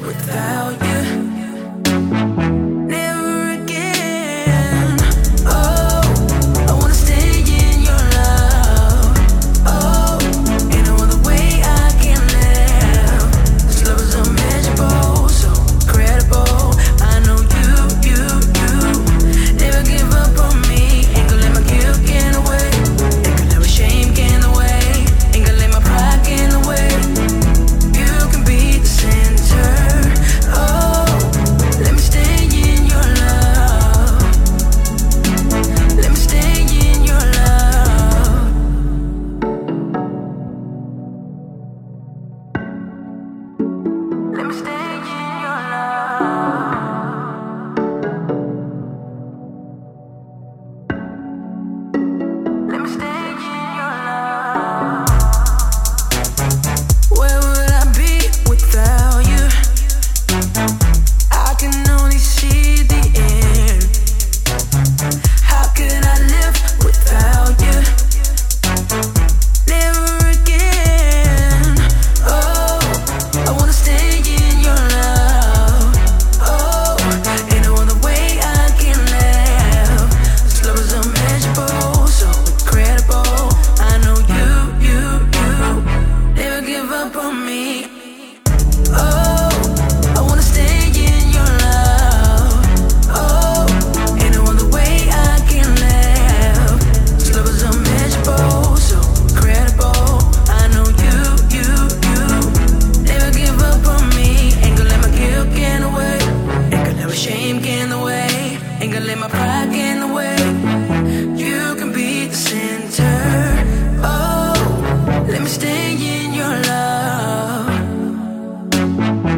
without 0.00 0.82
you. 0.82 0.89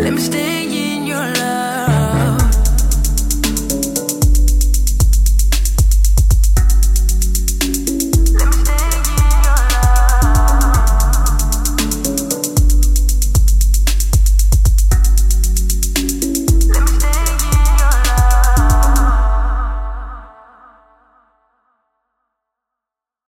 Let 0.00 0.12
me 0.12 0.20
stay 0.20 0.63